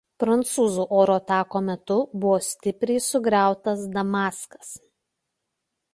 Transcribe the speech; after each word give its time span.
Prancūzų 0.21 0.85
oro 1.01 1.17
atakų 1.21 1.61
metu 1.67 1.99
buvo 2.23 2.39
stipriai 2.47 3.03
sugriautas 3.11 3.87
Damaskas. 3.99 4.77